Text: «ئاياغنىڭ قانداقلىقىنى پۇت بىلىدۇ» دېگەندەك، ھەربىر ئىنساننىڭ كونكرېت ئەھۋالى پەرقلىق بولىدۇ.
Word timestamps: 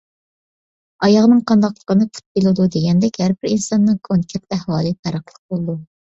«ئاياغنىڭ 1.07 1.41
قانداقلىقىنى 1.49 2.07
پۇت 2.15 2.23
بىلىدۇ» 2.39 2.65
دېگەندەك، 2.75 3.19
ھەربىر 3.23 3.49
ئىنساننىڭ 3.57 3.99
كونكرېت 4.09 4.57
ئەھۋالى 4.57 4.95
پەرقلىق 5.03 5.37
بولىدۇ. 5.53 5.77